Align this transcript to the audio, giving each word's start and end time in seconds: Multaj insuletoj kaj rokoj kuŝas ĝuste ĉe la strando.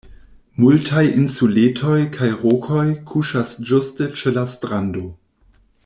Multaj 0.61 1.03
insuletoj 1.23 1.99
kaj 2.17 2.29
rokoj 2.45 2.87
kuŝas 3.13 3.53
ĝuste 3.71 4.09
ĉe 4.23 4.35
la 4.39 4.49
strando. 4.57 5.07